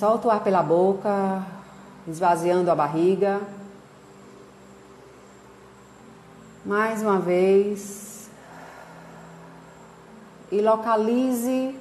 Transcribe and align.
Solta 0.00 0.28
o 0.28 0.30
ar 0.30 0.42
pela 0.42 0.62
boca, 0.62 1.44
esvaziando 2.08 2.70
a 2.70 2.74
barriga. 2.74 3.38
Mais 6.64 7.02
uma 7.02 7.18
vez. 7.18 8.30
E 10.50 10.62
localize 10.62 11.78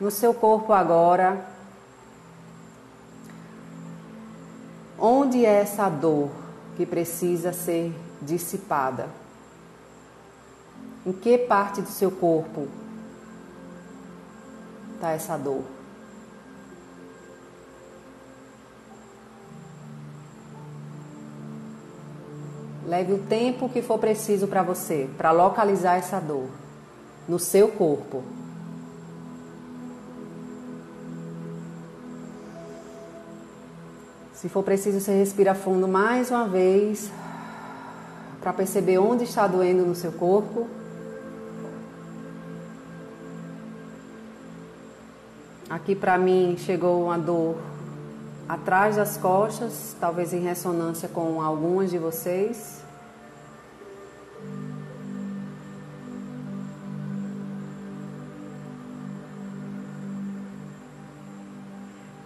no 0.00 0.10
seu 0.10 0.34
corpo 0.34 0.72
agora 0.72 1.46
onde 4.98 5.46
é 5.46 5.60
essa 5.60 5.88
dor 5.88 6.30
que 6.76 6.84
precisa 6.84 7.52
ser 7.52 7.94
dissipada. 8.20 9.08
Em 11.06 11.12
que 11.12 11.38
parte 11.38 11.80
do 11.80 11.90
seu 11.90 12.10
corpo 12.10 12.66
está 14.96 15.12
essa 15.12 15.38
dor? 15.38 15.79
Leve 22.90 23.12
o 23.12 23.18
tempo 23.18 23.68
que 23.68 23.82
for 23.82 24.00
preciso 24.00 24.48
para 24.48 24.64
você, 24.64 25.08
para 25.16 25.30
localizar 25.30 25.96
essa 25.96 26.18
dor 26.18 26.48
no 27.28 27.38
seu 27.38 27.68
corpo. 27.68 28.24
Se 34.34 34.48
for 34.48 34.64
preciso, 34.64 34.98
você 34.98 35.12
respira 35.12 35.54
fundo 35.54 35.86
mais 35.86 36.32
uma 36.32 36.48
vez 36.48 37.12
para 38.40 38.52
perceber 38.52 38.98
onde 38.98 39.22
está 39.22 39.46
doendo 39.46 39.86
no 39.86 39.94
seu 39.94 40.10
corpo. 40.10 40.66
Aqui 45.68 45.94
para 45.94 46.18
mim 46.18 46.56
chegou 46.58 47.04
uma 47.04 47.16
dor 47.16 47.56
atrás 48.50 48.96
das 48.96 49.16
costas, 49.16 49.94
talvez 50.00 50.32
em 50.32 50.40
ressonância 50.40 51.08
com 51.08 51.40
algumas 51.40 51.88
de 51.88 51.98
vocês. 51.98 52.82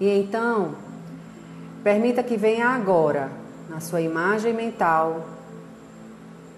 E 0.00 0.08
então, 0.08 0.74
permita 1.82 2.22
que 2.22 2.38
venha 2.38 2.68
agora, 2.68 3.30
na 3.68 3.80
sua 3.80 4.00
imagem 4.00 4.54
mental, 4.54 5.26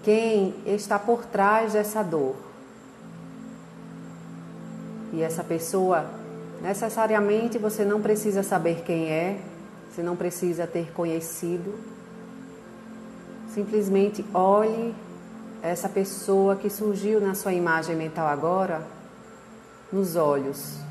quem 0.01 0.55
está 0.65 0.97
por 0.97 1.25
trás 1.25 1.73
dessa 1.73 2.01
dor. 2.01 2.37
E 5.11 5.21
essa 5.21 5.43
pessoa, 5.43 6.05
necessariamente 6.61 7.57
você 7.57 7.83
não 7.83 8.01
precisa 8.01 8.43
saber 8.43 8.83
quem 8.85 9.09
é, 9.09 9.41
você 9.89 10.01
não 10.01 10.15
precisa 10.15 10.67
ter 10.67 10.91
conhecido. 10.91 11.73
Simplesmente 13.53 14.23
olhe 14.33 14.93
essa 15.61 15.89
pessoa 15.89 16.55
que 16.55 16.69
surgiu 16.69 17.19
na 17.19 17.33
sua 17.33 17.53
imagem 17.53 17.95
mental 17.95 18.27
agora 18.27 18.85
nos 19.91 20.15
olhos. 20.15 20.86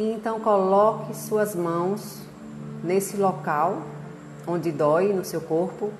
E 0.00 0.12
então 0.12 0.40
coloque 0.40 1.14
suas 1.14 1.54
mãos 1.54 2.22
nesse 2.82 3.18
local 3.18 3.82
onde 4.46 4.72
dói 4.72 5.12
no 5.12 5.22
seu 5.22 5.42
corpo, 5.42 5.92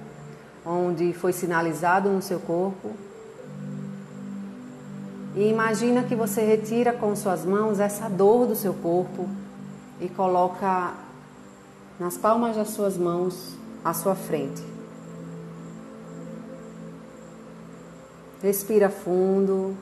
onde 0.64 1.12
foi 1.12 1.34
sinalizado 1.34 2.08
no 2.08 2.22
seu 2.22 2.40
corpo. 2.40 2.92
E 5.36 5.50
imagina 5.50 6.02
que 6.02 6.14
você 6.14 6.40
retira 6.40 6.94
com 6.94 7.14
suas 7.14 7.44
mãos 7.44 7.78
essa 7.78 8.08
dor 8.08 8.46
do 8.46 8.56
seu 8.56 8.72
corpo 8.72 9.28
e 10.00 10.08
coloca 10.08 10.94
nas 11.98 12.16
palmas 12.16 12.56
das 12.56 12.70
suas 12.70 12.96
mãos 12.96 13.54
à 13.84 13.92
sua 13.92 14.14
frente. 14.14 14.64
Respira 18.42 18.88
fundo. 18.88 19.76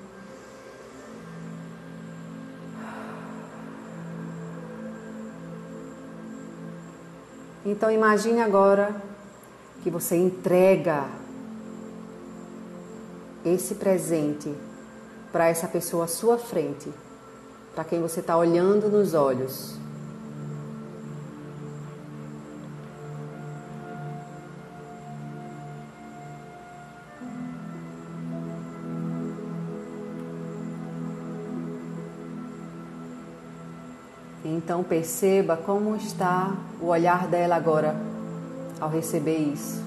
Então 7.70 7.90
imagine 7.90 8.40
agora 8.40 8.96
que 9.82 9.90
você 9.90 10.16
entrega 10.16 11.04
esse 13.44 13.74
presente 13.74 14.50
para 15.30 15.48
essa 15.48 15.68
pessoa 15.68 16.06
à 16.06 16.08
sua 16.08 16.38
frente, 16.38 16.90
para 17.74 17.84
quem 17.84 18.00
você 18.00 18.20
está 18.20 18.38
olhando 18.38 18.88
nos 18.88 19.12
olhos. 19.12 19.74
Então 34.44 34.84
perceba 34.84 35.56
como 35.56 35.96
está 35.96 36.54
o 36.80 36.86
olhar 36.86 37.26
dela 37.26 37.56
agora 37.56 37.94
ao 38.80 38.88
receber 38.88 39.36
isso. 39.36 39.86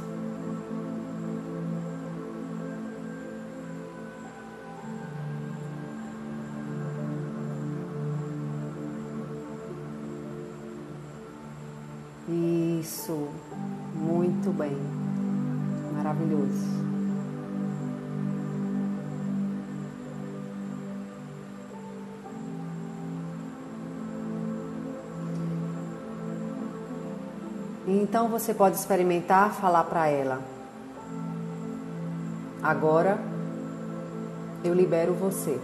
Isso, 12.82 13.30
muito 13.96 14.52
bem, 14.52 14.78
maravilhoso. 15.96 16.91
Então 27.94 28.30
você 28.30 28.54
pode 28.54 28.78
experimentar 28.78 29.54
falar 29.54 29.84
para 29.84 30.08
ela: 30.08 30.42
Agora 32.64 33.20
eu 34.64 34.74
libero 34.74 35.14
você. 35.14 35.60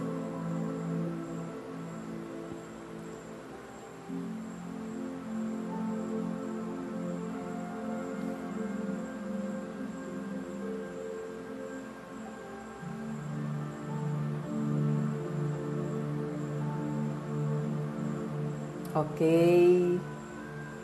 Ok. 18.94 20.17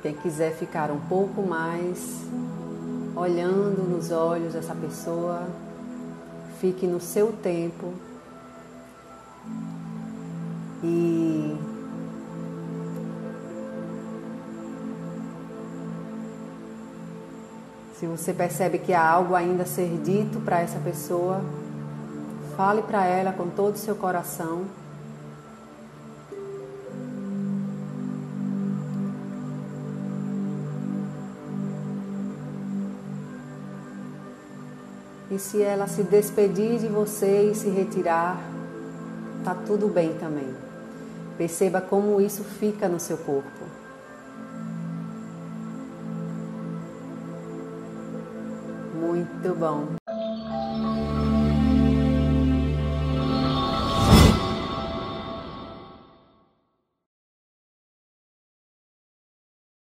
Quem 0.04 0.12
quiser 0.12 0.52
ficar 0.52 0.90
um 0.90 1.00
pouco 1.00 1.40
mais 1.40 2.26
olhando 3.16 3.88
nos 3.88 4.10
olhos 4.10 4.52
dessa 4.52 4.74
pessoa, 4.74 5.48
fique 6.60 6.86
no 6.86 7.00
seu 7.00 7.32
tempo 7.32 7.94
e 10.82 11.56
se 17.98 18.06
você 18.06 18.34
percebe 18.34 18.80
que 18.80 18.92
há 18.92 19.08
algo 19.08 19.34
ainda 19.34 19.62
a 19.62 19.66
ser 19.66 19.88
dito 20.02 20.38
para 20.38 20.60
essa 20.60 20.78
pessoa, 20.80 21.40
fale 22.58 22.82
para 22.82 23.06
ela 23.06 23.32
com 23.32 23.48
todo 23.48 23.76
o 23.76 23.78
seu 23.78 23.96
coração. 23.96 24.66
E 35.30 35.38
se 35.38 35.62
ela 35.62 35.86
se 35.86 36.02
despedir 36.02 36.78
de 36.78 36.86
você 36.86 37.50
e 37.50 37.54
se 37.54 37.68
retirar, 37.70 38.38
tá 39.44 39.54
tudo 39.66 39.88
bem 39.88 40.14
também. 40.18 40.54
Perceba 41.38 41.80
como 41.80 42.20
isso 42.20 42.44
fica 42.44 42.88
no 42.88 43.00
seu 43.00 43.16
corpo. 43.18 43.64
Muito 48.94 49.54
bom. 49.58 50.03